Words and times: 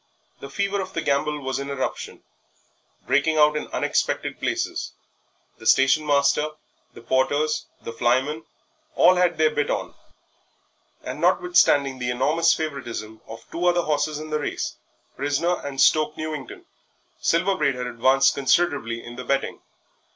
The 0.39 0.49
fever 0.49 0.81
of 0.81 0.93
the 0.93 1.03
gamble 1.03 1.41
was 1.41 1.59
in 1.59 1.69
eruption, 1.69 2.23
breaking 3.05 3.37
out 3.37 3.55
in 3.55 3.67
unexpected 3.67 4.39
places 4.39 4.93
the 5.59 5.67
station 5.67 6.07
master, 6.07 6.53
the 6.95 7.03
porters, 7.03 7.67
the 7.83 7.93
flymen, 7.93 8.43
all 8.95 9.13
had 9.17 9.37
their 9.37 9.51
bit 9.51 9.69
on, 9.69 9.93
and 11.03 11.21
notwithstanding 11.21 11.99
the 11.99 12.09
enormous 12.09 12.51
favouritism 12.55 13.21
of 13.27 13.45
two 13.51 13.63
other 13.67 13.83
horses 13.83 14.17
in 14.17 14.31
the 14.31 14.39
race 14.39 14.75
Prisoner 15.17 15.59
and 15.63 15.79
Stoke 15.79 16.17
Newington 16.17 16.65
Silver 17.19 17.55
Braid 17.55 17.75
had 17.75 17.85
advanced 17.85 18.33
considerably 18.33 19.03
in 19.03 19.17
the 19.17 19.23
betting. 19.23 19.61